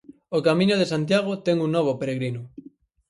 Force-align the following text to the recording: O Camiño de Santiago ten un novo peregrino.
O 0.37 0.39
Camiño 0.47 0.75
de 0.77 0.89
Santiago 0.93 1.31
ten 1.45 1.57
un 1.65 1.69
novo 1.77 1.97
peregrino. 2.01 2.41